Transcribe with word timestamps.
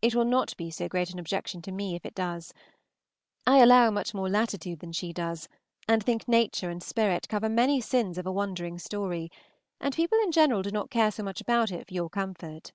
It 0.00 0.14
will 0.14 0.24
not 0.24 0.56
be 0.56 0.70
so 0.70 0.86
great 0.88 1.10
an 1.10 1.18
objection 1.18 1.60
to 1.62 1.72
me 1.72 1.96
if 1.96 2.06
it 2.06 2.14
does. 2.14 2.54
I 3.48 3.58
allow 3.58 3.90
much 3.90 4.14
more 4.14 4.28
latitude 4.30 4.78
than 4.78 4.92
she 4.92 5.12
does, 5.12 5.48
and 5.88 6.00
think 6.04 6.28
Nature 6.28 6.70
and 6.70 6.80
spirit 6.80 7.28
cover 7.28 7.48
many 7.48 7.80
sins 7.80 8.16
of 8.16 8.26
a 8.26 8.32
wandering 8.32 8.78
story, 8.78 9.28
and 9.80 9.92
people 9.92 10.18
in 10.22 10.30
general 10.30 10.62
do 10.62 10.70
not 10.70 10.90
care 10.90 11.10
so 11.10 11.24
much 11.24 11.40
about 11.40 11.72
it 11.72 11.84
for 11.88 11.94
your 11.94 12.08
comfort. 12.08 12.70